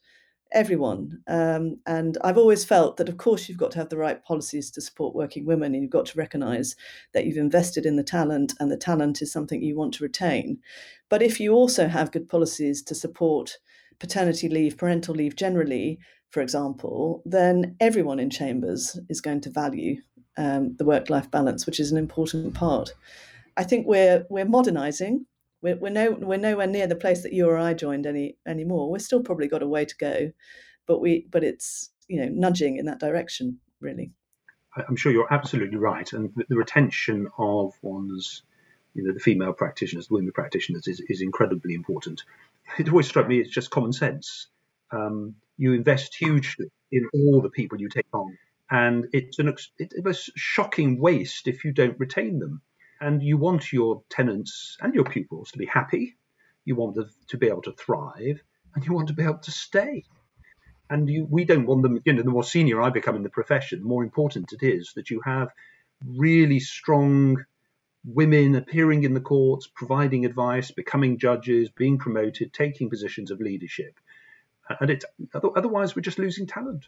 [0.52, 1.22] everyone.
[1.28, 4.72] Um, and I've always felt that, of course, you've got to have the right policies
[4.72, 6.76] to support working women, and you've got to recognise
[7.14, 10.60] that you've invested in the talent, and the talent is something you want to retain.
[11.10, 13.58] But if you also have good policies to support
[14.00, 20.02] paternity leave, parental leave generally, for example, then everyone in chambers is going to value
[20.38, 22.94] um, the work-life balance, which is an important part.
[23.58, 25.26] I think we're we're modernising
[25.62, 28.90] we're, we're no we're nowhere near the place that you or I joined any anymore.
[28.90, 30.32] We've still probably got a way to go,
[30.88, 34.12] but we but it's you know nudging in that direction really.
[34.88, 38.44] I'm sure you're absolutely right, and the, retention of one's
[38.94, 42.24] you know the female practitioners, the women practitioners is, is incredibly important.
[42.78, 44.48] It always struck me it's just common sense.
[44.92, 48.38] Um, you invest hugely in all the people you take on,
[48.70, 52.62] and it's an it's a shocking waste if you don't retain them
[53.02, 56.16] and you want your tenants and your pupils to be happy.
[56.64, 58.42] You want them to be able to thrive,
[58.76, 60.06] and you want to be able to stay.
[60.90, 62.00] And you, we don't want them.
[62.06, 64.94] You know, the more senior I become in the profession, the more important it is
[64.96, 65.50] that you have
[66.06, 67.44] really strong
[68.06, 74.00] women appearing in the courts, providing advice, becoming judges, being promoted, taking positions of leadership.
[74.80, 76.86] And it, otherwise, we're just losing talent.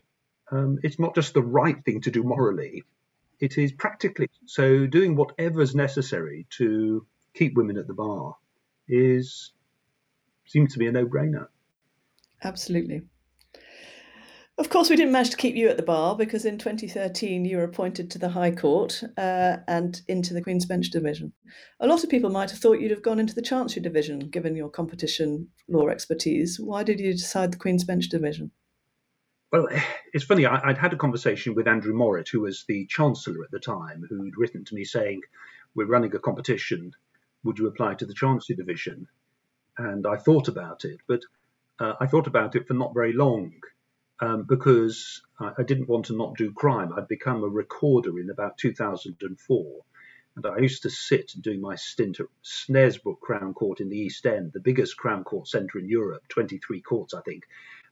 [0.51, 2.83] Um, it's not just the right thing to do morally,
[3.39, 8.35] it is practically so doing whatever's necessary to keep women at the bar
[8.87, 9.51] is
[10.45, 11.47] seems to be a no-brainer.
[12.43, 13.01] Absolutely.
[14.59, 17.57] Of course, we didn't manage to keep you at the bar because in 2013 you
[17.57, 21.33] were appointed to the High Court uh, and into the Queen's Bench Division.
[21.79, 24.55] A lot of people might have thought you'd have gone into the Chancery Division given
[24.55, 26.59] your competition law expertise.
[26.59, 28.51] Why did you decide the Queen's Bench Division?
[29.53, 29.67] Well,
[30.13, 30.45] it's funny.
[30.45, 34.03] I, would had a conversation with Andrew Morritt, who was the Chancellor at the time,
[34.09, 35.21] who'd written to me saying,
[35.75, 36.93] We're running a competition.
[37.43, 39.07] Would you apply to the Chancery Division?
[39.77, 41.21] And I thought about it, but
[41.79, 43.53] uh, I thought about it for not very long
[44.19, 46.93] um, because I, I, didn't want to not do crime.
[46.93, 49.81] I'd become a recorder in about 2004.
[50.35, 53.97] And I used to sit and do my stint at Snaresbrook Crown Court in the
[53.97, 57.43] East End, the biggest Crown Court centre in Europe, 23 courts, I think.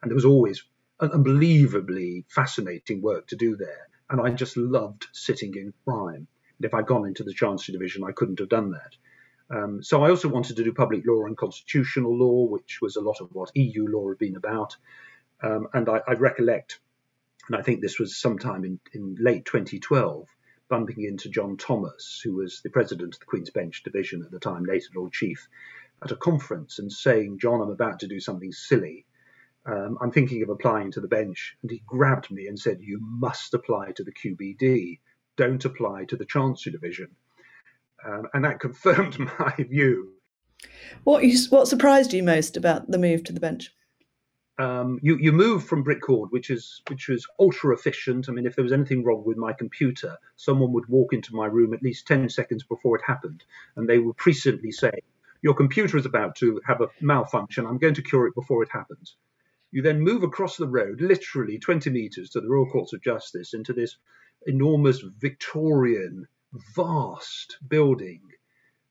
[0.01, 0.63] And there was always
[1.01, 3.87] unbelievably fascinating work to do there.
[4.09, 6.27] And I just loved sitting in crime.
[6.57, 8.95] And if I'd gone into the Chancery Division, I couldn't have done that.
[9.49, 13.01] Um, so I also wanted to do public law and constitutional law, which was a
[13.01, 14.77] lot of what EU law had been about.
[15.41, 16.79] Um, and I, I, recollect,
[17.47, 20.27] and I think this was sometime in, in late 2012,
[20.69, 24.39] bumping into John Thomas, who was the president of the Queen's Bench Division at the
[24.39, 25.47] time, later Lord Chief,
[26.03, 29.05] at a conference and saying, John, I'm about to do something silly
[29.65, 31.55] um, I'm thinking of applying to the bench.
[31.61, 34.99] And he grabbed me and said, You must apply to the QBD.
[35.37, 37.09] Don't apply to the Chancery Division.
[38.05, 40.13] Um, and that confirmed my view.
[41.03, 43.71] What, you, what surprised you most about the move to the bench?
[44.59, 48.29] Um, you, you move from Brick which is which was ultra efficient.
[48.29, 51.47] I mean, if there was anything wrong with my computer, someone would walk into my
[51.47, 53.43] room at least ten seconds before it happened,
[53.75, 54.91] and they would presciently say,
[55.41, 57.65] "Your computer is about to have a malfunction.
[57.65, 59.15] I'm going to cure it before it happens."
[59.71, 63.53] You then move across the road, literally 20 metres to the Royal Courts of Justice,
[63.53, 63.97] into this
[64.45, 66.27] enormous Victorian,
[66.75, 68.21] vast building.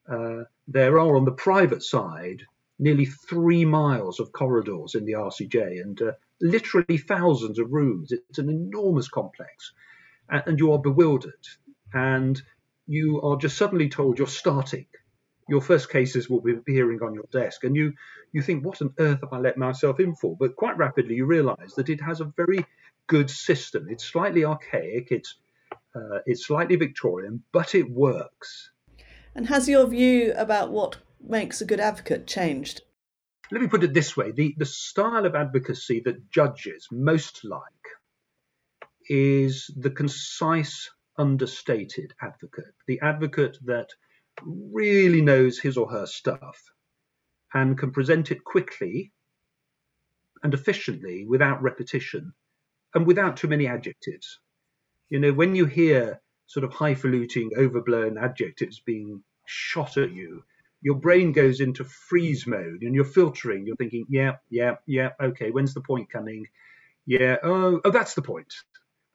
[0.09, 2.43] Uh, there are on the private side
[2.79, 8.11] nearly three miles of corridors in the RCJ and uh, literally thousands of rooms.
[8.11, 9.73] It's an enormous complex,
[10.31, 11.47] and, and you are bewildered,
[11.93, 12.41] and
[12.87, 14.87] you are just suddenly told you're starting
[15.51, 17.93] your first cases will be appearing on your desk, and you
[18.33, 20.37] you think, what on earth have I let myself in for?
[20.37, 22.65] But quite rapidly you realise that it has a very
[23.07, 23.89] good system.
[23.91, 25.09] It's slightly archaic.
[25.11, 25.35] It's
[25.95, 28.71] Uh, it's slightly Victorian, but it works.
[29.35, 32.83] And has your view about what makes a good advocate changed?
[33.51, 37.87] Let me put it this way the, the style of advocacy that judges most like
[39.09, 43.89] is the concise, understated advocate, the advocate that
[44.45, 46.61] really knows his or her stuff
[47.53, 49.13] and can present it quickly
[50.43, 52.33] and efficiently without repetition
[52.95, 54.39] and without too many adjectives.
[55.09, 60.43] You know, when you hear sort of highfalutin, overblown adjectives being shot at you,
[60.83, 63.67] your brain goes into freeze mode and you're filtering.
[63.67, 66.47] You're thinking, yeah, yeah, yeah, okay, when's the point coming?
[67.07, 68.53] Yeah, oh, oh, that's the point.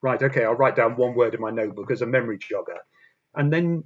[0.02, 2.78] Right, okay, I'll write down one word in my notebook as a memory jogger.
[3.34, 3.84] And then,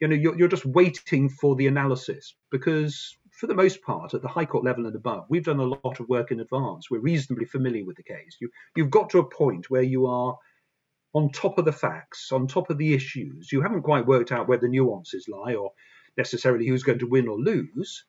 [0.00, 4.22] you know, you're, you're just waiting for the analysis because for the most part, at
[4.22, 6.90] the High Court level and above, we've done a lot of work in advance.
[6.90, 8.36] We're reasonably familiar with the case.
[8.40, 10.36] You, you've got to a point where you are
[11.14, 13.50] on top of the facts, on top of the issues.
[13.52, 15.72] You haven't quite worked out where the nuances lie or
[16.16, 18.04] necessarily who's going to win or lose,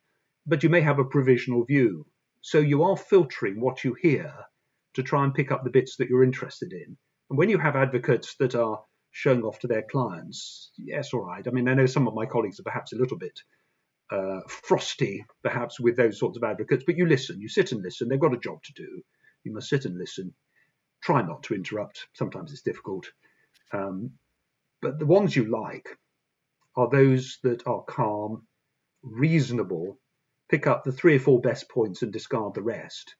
[0.45, 2.05] but you may have a provisional view.
[2.41, 4.33] So you are filtering what you hear
[4.95, 6.97] to try and pick up the bits that you're interested in.
[7.29, 11.45] And when you have advocates that are showing off to their clients, yes, all right.
[11.45, 13.39] I mean, I know some of my colleagues are perhaps a little bit
[14.09, 18.07] uh, frosty, perhaps, with those sorts of advocates, but you listen, you sit and listen.
[18.07, 19.01] They've got a job to do.
[19.43, 20.33] You must sit and listen.
[21.01, 22.07] Try not to interrupt.
[22.13, 23.11] Sometimes it's difficult.
[23.73, 24.11] Um,
[24.81, 25.89] but the ones you like
[26.75, 28.47] are those that are calm,
[29.03, 29.99] reasonable,
[30.49, 33.15] pick up the three or four best points and discard the rest.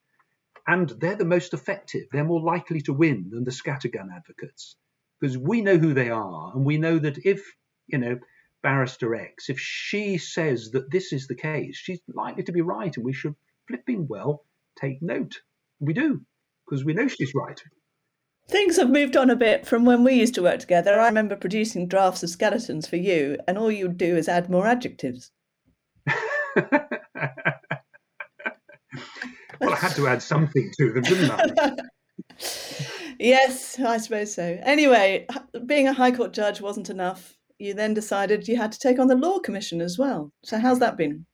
[0.67, 2.07] And they're the most effective.
[2.11, 4.75] They're more likely to win than the scattergun advocates
[5.21, 7.45] because we know who they are and we know that if,
[7.87, 8.17] you know,
[8.63, 12.95] Barrister X, if she says that this is the case, she's likely to be right,
[12.95, 13.35] and we should
[13.67, 14.43] flipping well
[14.79, 15.39] take note.
[15.79, 16.21] We do,
[16.65, 17.59] because we know she's right.
[18.47, 20.99] Things have moved on a bit from when we used to work together.
[20.99, 24.67] I remember producing drafts of skeletons for you, and all you'd do is add more
[24.67, 25.31] adjectives.
[26.05, 26.89] well,
[29.61, 32.87] I had to add something to them, didn't I?
[33.21, 34.59] yes, I suppose so.
[34.63, 35.27] Anyway,
[35.65, 39.07] being a High Court judge wasn't enough you then decided you had to take on
[39.07, 40.31] the Law Commission as well.
[40.43, 41.25] So, how's that been?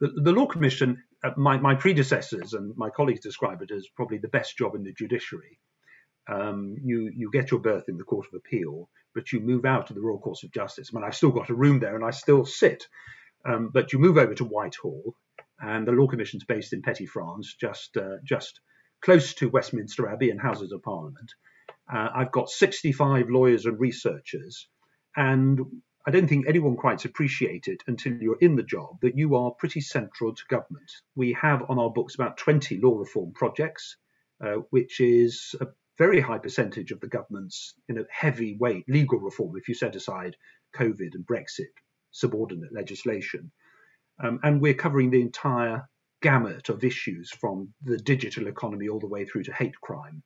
[0.00, 4.18] The, the Law Commission, uh, my, my predecessors and my colleagues describe it as probably
[4.18, 5.60] the best job in the judiciary.
[6.26, 9.86] Um, you you get your berth in the Court of Appeal, but you move out
[9.86, 10.90] to the Royal Courts of Justice.
[10.90, 12.88] I mean, I've still got a room there, and I still sit.
[13.46, 15.14] Um, but you move over to Whitehall,
[15.60, 18.60] and the Law Commission's based in Petty-France, just uh, just
[19.04, 21.34] close to Westminster Abbey and Houses of Parliament.
[21.92, 24.66] Uh, I've got 65 lawyers and researchers
[25.14, 25.60] and
[26.06, 29.50] I don't think anyone quite appreciates it until you're in the job that you are
[29.50, 30.90] pretty central to government.
[31.14, 33.96] We have on our books about 20 law reform projects,
[34.42, 35.66] uh, which is a
[35.98, 39.96] very high percentage of the government's you know, heavy weight legal reform if you set
[39.96, 40.34] aside
[40.74, 41.72] COVID and Brexit,
[42.10, 43.52] subordinate legislation.
[44.22, 45.88] Um, and we're covering the entire
[46.24, 50.22] gamut of issues from the digital economy all the way through to hate crime.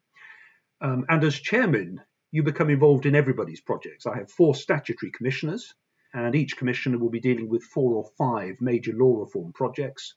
[0.80, 4.06] Um, and as chairman, you become involved in everybody's projects.
[4.06, 5.74] I have four statutory commissioners,
[6.14, 10.14] and each commissioner will be dealing with four or five major law reform projects.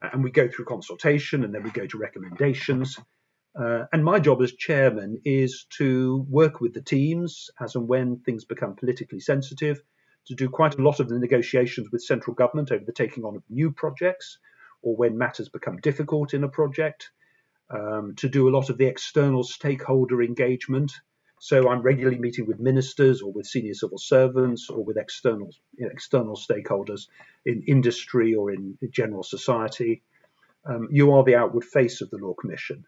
[0.00, 2.96] And we go through consultation and then we go to recommendations.
[3.60, 8.18] Uh, and my job as chairman is to work with the teams as and when
[8.20, 9.82] things become politically sensitive,
[10.28, 13.34] to do quite a lot of the negotiations with central government over the taking on
[13.34, 14.38] of new projects
[14.86, 17.10] or when matters become difficult in a project,
[17.70, 20.92] um, to do a lot of the external stakeholder engagement
[21.38, 25.84] so I'm regularly meeting with ministers or with senior civil servants or with external you
[25.84, 27.08] know, external stakeholders
[27.44, 30.02] in industry or in general society.
[30.64, 32.84] Um, you are the outward face of the Law Commission.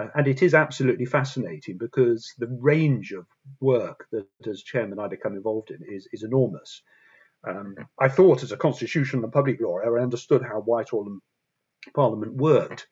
[0.00, 3.26] Uh, and it is absolutely fascinating because the range of
[3.60, 6.82] work that as chairman I become involved in is, is enormous.
[7.46, 11.20] Um, I thought as a constitutional and public lawyer, I understood how Whitehall and
[11.94, 12.86] Parliament worked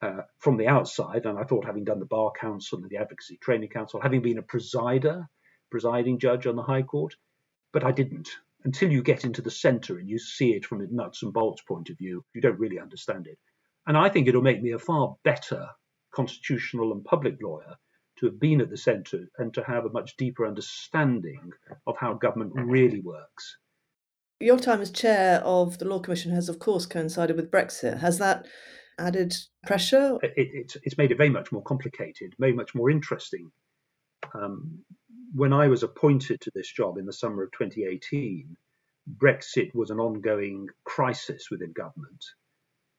[0.00, 3.38] uh, from the outside, and I thought, having done the Bar Council and the Advocacy
[3.38, 5.26] Training Council, having been a presider,
[5.70, 7.14] presiding judge on the High Court,
[7.72, 8.28] but I didn't.
[8.64, 11.62] Until you get into the centre and you see it from a nuts and bolts
[11.62, 13.38] point of view, you don't really understand it.
[13.86, 15.68] And I think it'll make me a far better
[16.14, 17.76] constitutional and public lawyer
[18.18, 21.50] to have been at the centre and to have a much deeper understanding
[21.86, 23.56] of how government really works.
[24.42, 28.00] Your time as chair of the Law Commission has, of course, coincided with Brexit.
[28.00, 28.46] Has that
[28.98, 29.32] added
[29.64, 30.18] pressure?
[30.20, 33.52] It, it, it's made it very much more complicated, very much more interesting.
[34.34, 34.80] Um,
[35.32, 38.56] when I was appointed to this job in the summer of 2018,
[39.16, 42.24] Brexit was an ongoing crisis within government.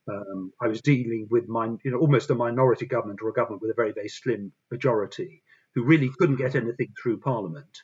[0.09, 3.61] Um, I was dealing with my, you know, almost a minority government or a government
[3.61, 5.43] with a very, very slim majority
[5.75, 7.83] who really couldn't get anything through Parliament.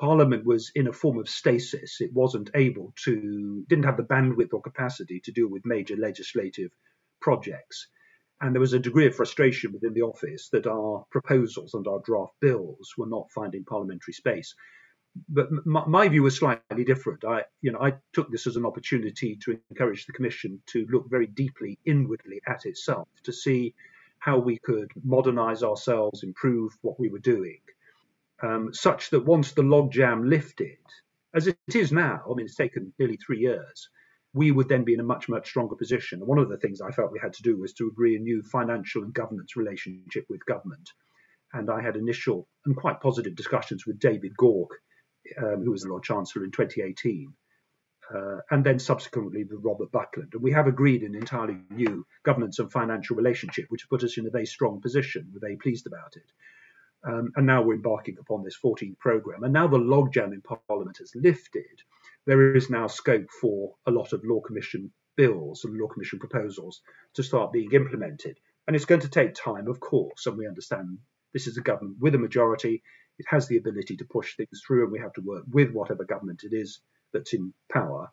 [0.00, 2.00] Parliament was in a form of stasis.
[2.00, 6.70] It wasn't able to, didn't have the bandwidth or capacity to deal with major legislative
[7.20, 7.88] projects.
[8.40, 12.00] And there was a degree of frustration within the office that our proposals and our
[12.00, 14.54] draft bills were not finding parliamentary space.
[15.28, 17.24] But my, my view was slightly different.
[17.24, 21.08] I, you know, I took this as an opportunity to encourage the Commission to look
[21.08, 23.74] very deeply inwardly at itself to see
[24.18, 27.60] how we could modernize ourselves, improve what we were doing,
[28.42, 30.78] um, such that once the logjam lifted,
[31.34, 33.88] as it is now, I mean, it's taken nearly three years,
[34.34, 36.20] we would then be in a much, much stronger position.
[36.20, 38.20] And one of the things I felt we had to do was to agree a
[38.20, 40.90] new financial and governance relationship with government.
[41.52, 44.76] And I had initial and quite positive discussions with David Gauke,
[45.38, 47.32] um, who was the Lord Chancellor in 2018,
[48.14, 50.30] uh, and then subsequently with Robert Buckland.
[50.32, 54.26] And we have agreed an entirely new governance and financial relationship, which put us in
[54.26, 55.30] a very strong position.
[55.32, 56.24] We're very pleased about it.
[57.04, 59.42] Um, and now we're embarking upon this 14th programme.
[59.42, 61.82] And now the logjam in Parliament has lifted
[62.26, 66.80] there is now scope for a lot of law commission bills and law commission proposals
[67.14, 68.38] to start being implemented.
[68.66, 70.98] And it's going to take time, of course, and we understand
[71.32, 72.82] this is a government with a majority.
[73.18, 76.04] It has the ability to push things through, and we have to work with whatever
[76.04, 76.80] government it is
[77.12, 78.10] that's in power.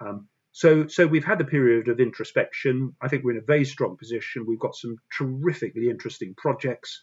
[0.00, 2.94] Um, so, so we've had a period of introspection.
[3.00, 4.44] I think we're in a very strong position.
[4.46, 7.02] We've got some terrifically interesting projects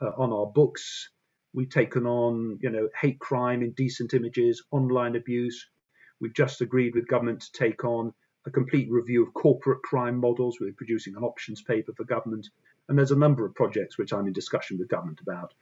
[0.00, 1.10] uh, on our books.
[1.52, 5.66] We've taken on, you know, hate crime, indecent images, online abuse,
[6.20, 8.12] We've just agreed with government to take on
[8.46, 10.58] a complete review of corporate crime models.
[10.60, 12.48] We're producing an options paper for government.
[12.88, 15.52] And there's a number of projects which I'm in discussion with government about.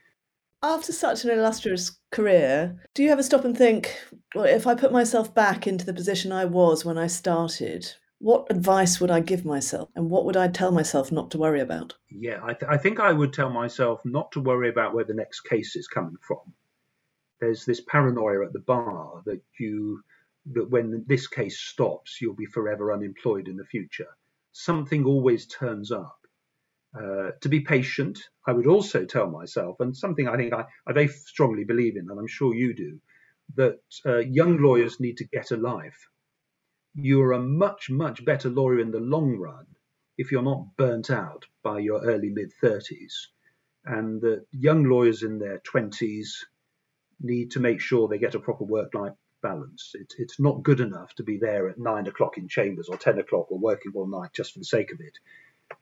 [0.63, 3.99] After such an illustrious career, do you ever stop and think,
[4.35, 8.47] well, if I put myself back into the position I was when I started, what
[8.51, 11.95] advice would I give myself and what would I tell myself not to worry about?
[12.11, 15.15] Yeah, I, th- I think I would tell myself not to worry about where the
[15.15, 16.55] next case is coming from.
[17.41, 20.03] There's this paranoia at the bar that you
[20.53, 24.09] that when this case stops, you'll be forever unemployed in the future.
[24.53, 26.19] Something always turns up.
[26.97, 30.93] Uh, to be patient, I would also tell myself, and something I think I, I
[30.93, 33.01] very strongly believe in, and I'm sure you do,
[33.57, 36.09] that uh, young lawyers need to get a life.
[36.95, 39.67] You're a much, much better lawyer in the long run
[40.17, 43.27] if you're not burnt out by your early mid 30s.
[43.85, 46.45] And that young lawyers in their 20s
[47.21, 49.93] need to make sure they get a proper work life balance.
[49.95, 53.19] It, it's not good enough to be there at nine o'clock in chambers or 10
[53.19, 55.19] o'clock or working all night just for the sake of it.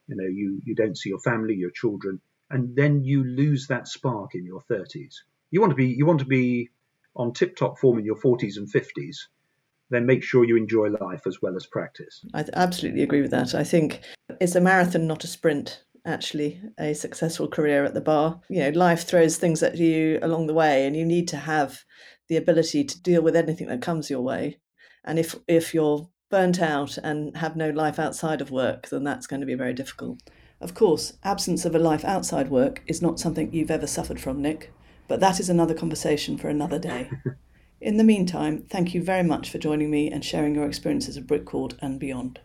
[0.08, 3.88] You know, you, you don't see your family, your children, and then you lose that
[3.88, 5.16] spark in your 30s.
[5.50, 6.70] You want to be you want to be
[7.14, 9.26] on tip top form in your 40s and 50s.
[9.92, 12.24] Then make sure you enjoy life as well as practice.
[12.34, 13.54] I absolutely agree with that.
[13.54, 14.00] I think
[14.40, 18.40] it's a marathon, not a sprint actually a successful career at the bar.
[18.48, 21.84] You know, life throws things at you along the way, and you need to have
[22.28, 24.58] the ability to deal with anything that comes your way.
[25.04, 29.26] And if if you're burnt out and have no life outside of work, then that's
[29.26, 30.18] going to be very difficult.
[30.60, 34.40] Of course, absence of a life outside work is not something you've ever suffered from,
[34.40, 34.72] Nick,
[35.08, 37.10] but that is another conversation for another day.
[37.82, 41.26] In the meantime, thank you very much for joining me and sharing your experiences of
[41.26, 42.38] Brick Court and beyond.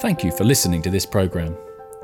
[0.00, 1.54] Thank you for listening to this programme.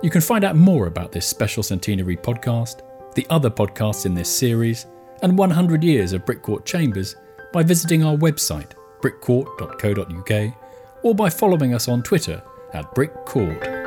[0.02, 2.82] You can find out more about this special centenary podcast
[3.14, 4.86] the other podcasts in this series,
[5.22, 7.16] and 100 years of Brick Court Chambers
[7.52, 10.54] by visiting our website, brickcourt.co.uk,
[11.02, 12.42] or by following us on Twitter
[12.72, 13.79] at brickcourt.